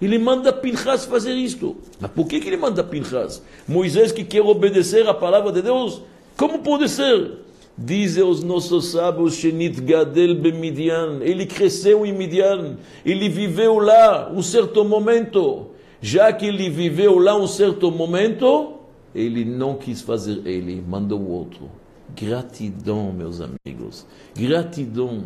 [0.00, 1.76] Ele manda Pinchas fazer isto.
[2.00, 3.42] Mas por que, que ele manda Pinchas?
[3.66, 6.02] Moisés que quer obedecer a palavra de Deus?
[6.36, 7.32] Como pode ser?
[7.76, 11.18] Dizem os nossos sábios, Shenit Gadel Bemidian.
[11.20, 12.76] Ele cresceu em Midian.
[13.04, 15.68] Ele viveu lá um certo momento.
[16.00, 18.74] Já que ele viveu lá um certo momento,
[19.14, 21.68] ele não quis fazer ele, mandou outro.
[22.14, 24.06] Gratidão, meus amigos.
[24.36, 25.24] Gratidão.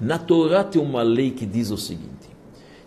[0.00, 2.28] Na Torá tem uma lei que diz o seguinte: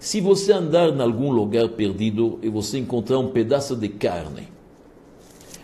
[0.02, 4.48] se você andar em algum lugar perdido e você encontrar um pedaço de carne,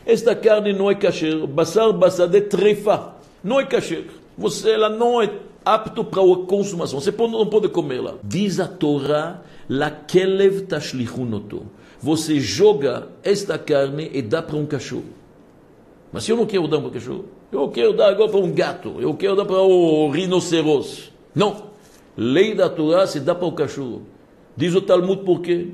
[0.06, 4.06] esta carne não é kasher, basar de trefa, não é kasher.
[4.38, 8.13] Você ela não é apto para a consumação, você não pode comê-la.
[8.23, 11.63] Diz a Torá, la kelev tashlichunoto.
[12.00, 15.15] Você joga esta carne e dá para um cachorro.
[16.13, 18.54] Mas se eu não quero dar para o cachorro, eu quero dar agora para um
[18.54, 21.12] gato, eu quero dar para o rinoceros.
[21.34, 21.65] Não.
[22.15, 24.04] Lei da Torá se dá para o cachorro.
[24.58, 25.67] Diz o Talmud por quê?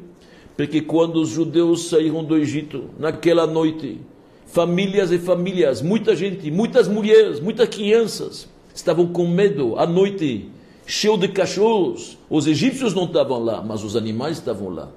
[0.58, 4.02] Porque quando os judeus saíram do Egito, naquela noite,
[4.46, 10.50] famílias e famílias, muita gente, muitas mulheres, muitas crianças, estavam com medo à noite,
[10.86, 12.18] cheio de cachorros.
[12.30, 14.90] Os egípcios não estavam lá, mas os animais estavam lá.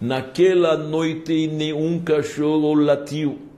[0.00, 3.50] Naquela noite, nenhum cachorro latiu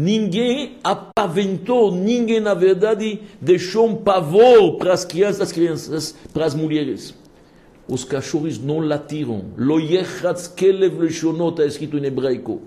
[0.00, 6.54] Ninguém apaventou, ninguém, na verdade, deixou um pavor para as crianças, as crianças, para as
[6.54, 7.12] mulheres.
[7.88, 9.46] Os cachorros não latiram.
[9.56, 12.60] Lo yechatz kelev leshonot, está escrito em hebraico.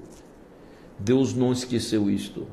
[0.97, 2.47] Deus não esqueceu isto.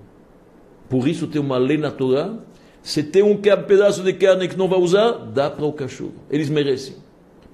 [0.89, 2.39] Por isso tem uma lei natural.
[2.83, 6.15] Se tem um pedaço de carne que não vai usar, dá para o cachorro.
[6.31, 6.97] Eles merecem.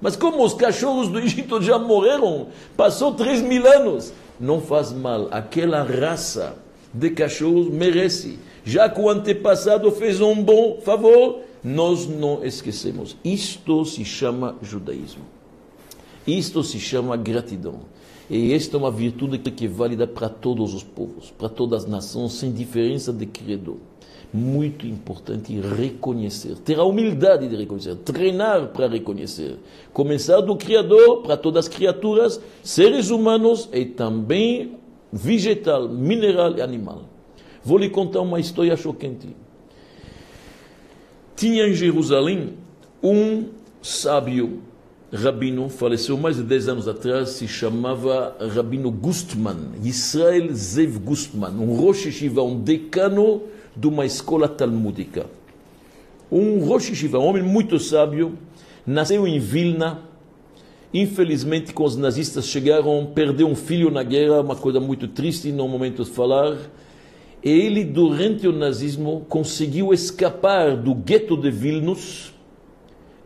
[0.01, 5.29] Mas como os cachorros do Egito já morreram, passou três mil anos, não faz mal.
[5.31, 6.57] Aquela raça
[6.93, 8.37] de cachorros merece.
[8.63, 13.17] Já que o antepassado fez um bom favor, nós não esquecemos.
[13.25, 15.23] Isto se chama judaísmo.
[16.27, 17.79] Isto se chama gratidão.
[18.29, 21.89] E esta é uma virtude que é válida para todos os povos, para todas as
[21.89, 23.79] nações, sem diferença de credo.
[24.31, 29.57] Muito importante reconhecer, ter a humildade de reconhecer, treinar para reconhecer.
[29.91, 34.77] Começar do Criador para todas as criaturas, seres humanos e também
[35.11, 37.03] vegetal, mineral e animal.
[37.63, 39.44] Vou lhe contar uma história chocante.
[41.35, 42.53] Tinha em Jerusalém
[43.03, 43.49] um
[43.81, 44.61] sábio,
[45.11, 51.75] rabino, faleceu mais de 10 anos atrás, se chamava Rabino Gustman, Israel Zev Gustman, um
[51.75, 53.41] Rosh Yeshiva, um decano
[53.75, 55.25] de uma escola talmúdica.
[56.31, 58.37] Um Rosh Yeshiva, um homem muito sábio,
[58.87, 59.99] nasceu em Vilna.
[60.93, 65.67] Infelizmente, quando os nazistas chegaram, perdeu um filho na guerra, uma coisa muito triste no
[65.67, 66.55] momento de falar.
[67.45, 72.33] Ele, durante o nazismo, conseguiu escapar do gueto de Vilnius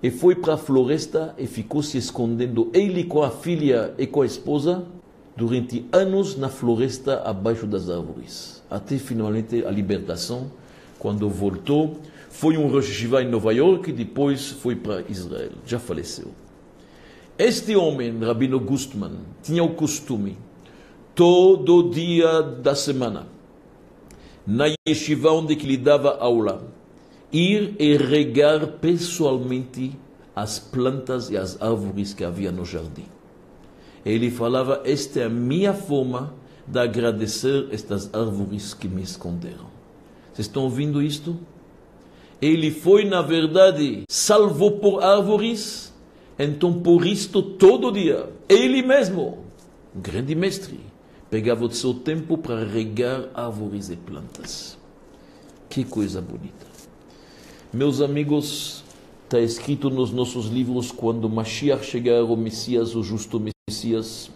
[0.04, 4.22] e foi para a floresta e ficou se escondendo, ele com a filha e com
[4.22, 4.84] a esposa,
[5.38, 10.52] durante anos na floresta abaixo das árvores, até finalmente a libertação,
[11.00, 11.96] quando voltou.
[12.30, 15.52] Foi um Rosh em Nova York e depois foi para Israel.
[15.66, 16.28] Já faleceu.
[17.38, 20.38] Este homem, Rabino Gustman, tinha o costume,
[21.16, 23.39] todo dia da semana,
[24.50, 26.68] na yeshiva onde que lhe dava aula,
[27.32, 29.92] ir e regar pessoalmente
[30.36, 33.06] as plantas e as árvores que havia no jardim.
[34.04, 36.34] Ele falava: Esta é a minha forma
[36.66, 39.70] de agradecer estas árvores que me esconderam.
[40.34, 41.38] Vocês estão ouvindo isto?
[42.42, 45.94] Ele foi, na verdade, salvo por árvores,
[46.40, 49.44] então por isto todo dia, ele mesmo,
[49.96, 50.80] um grande mestre,
[51.30, 54.78] pegava o seu tempo para regar árvores e plantas.
[55.70, 56.66] Que coisa bonita.
[57.72, 58.84] Meus amigos,
[59.26, 64.32] está escrito nos nossos livros: quando Mashiach chegar, o Messias, o justo Messias,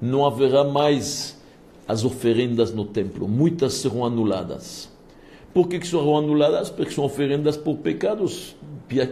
[0.00, 1.40] não haverá mais
[1.86, 4.92] as oferendas no templo, muitas serão anuladas.
[5.52, 6.68] Por que, que serão anuladas?
[6.68, 8.56] Porque são oferendas por pecados,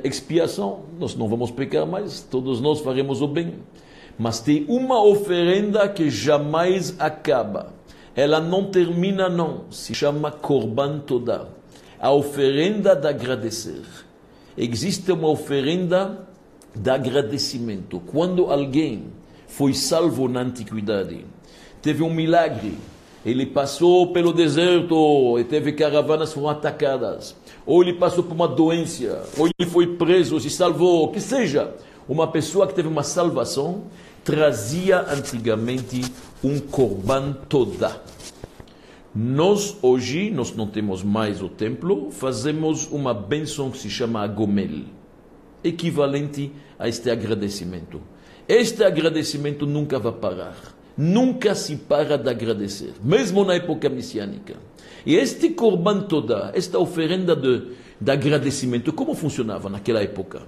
[0.02, 0.80] expiação.
[0.98, 3.54] Nós não vamos pecar mais, todos nós faremos o bem.
[4.22, 7.72] Mas tem uma oferenda que jamais acaba.
[8.14, 9.64] Ela não termina, não.
[9.68, 11.48] Se chama Korban Todah
[11.98, 13.82] a oferenda de agradecer.
[14.56, 16.24] Existe uma oferenda
[16.72, 18.00] de agradecimento.
[18.06, 19.06] Quando alguém
[19.48, 21.26] foi salvo na antiguidade,
[21.80, 22.78] teve um milagre,
[23.26, 29.24] ele passou pelo deserto e teve caravanas foram atacadas, ou ele passou por uma doença,
[29.36, 31.74] ou ele foi preso, se salvou, que seja,
[32.08, 33.84] uma pessoa que teve uma salvação
[34.24, 36.02] trazia antigamente
[36.42, 38.00] um korban toda.
[39.14, 44.84] Nós hoje, nós não temos mais o templo, fazemos uma bênção que se chama Gomel,
[45.62, 48.00] equivalente a este agradecimento.
[48.48, 50.56] Este agradecimento nunca vai parar.
[50.96, 54.56] Nunca se para de agradecer, mesmo na época messiânica.
[55.06, 60.42] E este korban toda, esta oferenda de, de agradecimento, como funcionava naquela época?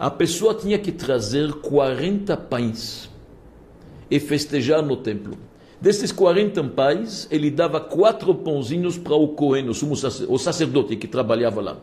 [0.00, 3.10] A pessoa tinha que trazer 40 pães
[4.10, 5.36] e festejar no templo.
[5.78, 11.76] Desses 40 pães, ele dava quatro pãozinhos para o Cohen, o, sacerdote que trabalhava lá.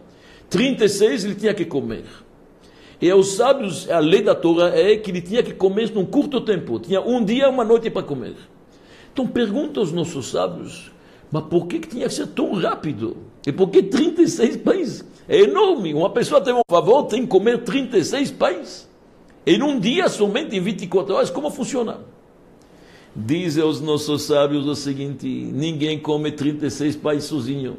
[0.49, 2.05] 36 ele tinha que comer.
[2.99, 6.41] E os sábios, a lei da Torá é que ele tinha que comer num curto
[6.41, 6.79] tempo.
[6.79, 8.33] Tinha um dia, uma noite para comer.
[9.13, 10.91] Então pergunta aos nossos sábios,
[11.31, 13.15] mas por que, que tinha que ser tão rápido?
[13.45, 15.05] E por que 36 pães?
[15.27, 15.93] É enorme.
[15.93, 18.87] Uma pessoa tem um favor, tem que comer 36 pães.
[19.45, 21.99] Em um dia somente, em 24 horas, como funciona?
[23.15, 27.77] Dizem os nossos sábios o seguinte: ninguém come 36 pães sozinho.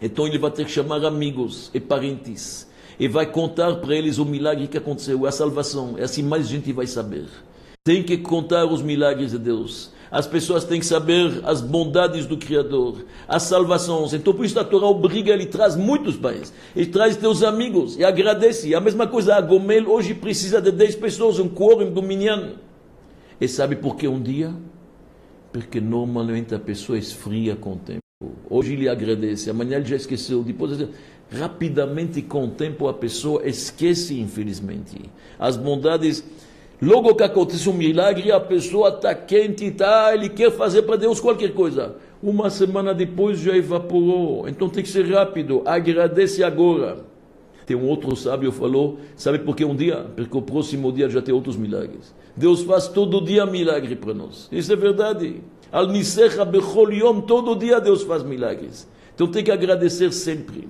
[0.00, 4.24] Então ele vai ter que chamar amigos e parentes e vai contar para eles o
[4.24, 5.94] milagre que aconteceu, a salvação.
[5.98, 7.26] É assim mais gente vai saber.
[7.84, 9.90] Tem que contar os milagres de Deus.
[10.12, 14.12] As pessoas têm que saber as bondades do Criador, as salvações.
[14.12, 16.52] Então, por isso a Torá obriga, ele traz muitos pães.
[16.76, 18.74] Ele traz teus amigos e agradece.
[18.74, 22.56] A mesma coisa, a Gomel hoje precisa de 10 pessoas, um quórum do Minyan.
[23.40, 24.54] E sabe por que um dia?
[25.50, 28.02] Porque normalmente a pessoa esfria com o tempo.
[28.50, 30.78] Hoje ele agradece, amanhã ele já esqueceu, depois
[31.30, 35.10] rapidamente com o tempo a pessoa esquece, infelizmente.
[35.38, 36.22] As bondades,
[36.82, 41.20] logo que acontece um milagre, a pessoa está quente, tá, ele quer fazer para Deus
[41.20, 41.96] qualquer coisa.
[42.22, 44.48] Uma semana depois já evaporou.
[44.48, 45.62] Então tem que ser rápido.
[45.64, 47.04] Agradece agora.
[47.64, 50.06] Tem um outro sábio falou, sabe por que um dia?
[50.16, 52.14] Porque o próximo dia já tem outros milagres.
[52.36, 54.48] Deus faz todo dia milagre para nós.
[54.50, 55.40] Isso é verdade.
[55.70, 58.88] Al Nisecha Bechol Yom, todo dia Deus faz milagres.
[59.14, 60.68] Então tem que agradecer sempre.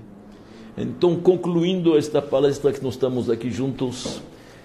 [0.76, 4.22] Então, concluindo esta palestra que nós estamos aqui juntos,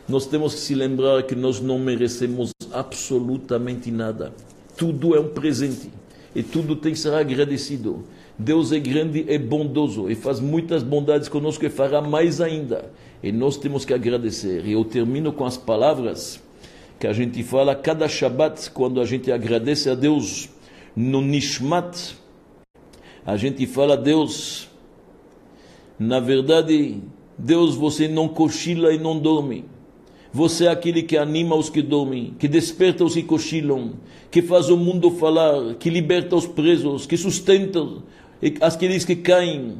[0.07, 4.33] nós temos que se lembrar que nós não merecemos absolutamente nada.
[4.77, 5.89] Tudo é um presente
[6.33, 8.03] e tudo tem que ser agradecido.
[8.39, 12.91] Deus é grande e bondoso e faz muitas bondades conosco e fará mais ainda.
[13.21, 14.65] E nós temos que agradecer.
[14.65, 16.39] E eu termino com as palavras
[16.99, 20.49] que a gente fala cada Shabat, quando a gente agradece a Deus
[20.95, 22.15] no Nishmat.
[23.25, 24.69] A gente fala a Deus,
[25.99, 27.01] na verdade,
[27.37, 29.65] Deus, você não cochila e não dorme.
[30.33, 33.93] Você é aquele que anima os que dormem, que desperta os que cochilam,
[34.29, 37.85] que faz o mundo falar, que liberta os presos, que sustenta
[38.61, 39.77] aqueles que caem,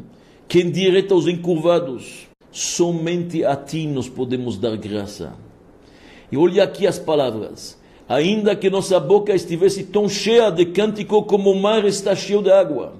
[0.48, 2.28] que endireita os encurvados.
[2.52, 5.36] Somente a ti nós podemos dar graça.
[6.32, 7.78] E olha aqui as palavras.
[8.08, 12.50] Ainda que nossa boca estivesse tão cheia de cântico como o mar está cheio de
[12.50, 12.94] água.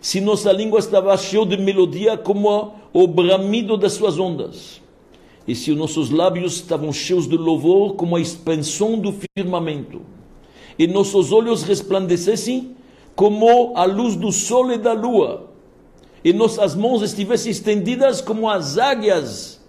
[0.00, 4.80] Se nossa língua estava cheia de melodia como o bramido das suas ondas.
[5.48, 10.02] E se os nossos lábios estavam cheios de louvor como a expansão do firmamento.
[10.78, 12.76] E nossos olhos resplandecessem
[13.16, 15.50] como a luz do sol e da lua,
[16.22, 19.60] e nossas mãos estivessem estendidas como as águias,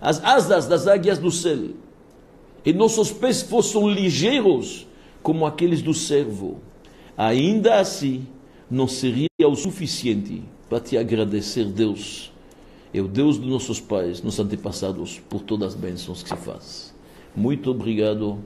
[0.00, 1.68] as asas das águias do céu,
[2.64, 4.88] e nossos pés fossem ligeiros
[5.22, 6.58] como aqueles do servo,
[7.16, 8.26] ainda assim
[8.68, 12.32] não seria o suficiente para te agradecer, Deus,
[12.98, 16.94] é o Deus dos nossos pais, nossos antepassados, por todas as bênçãos que se faz.
[17.34, 18.38] Muito obrigado.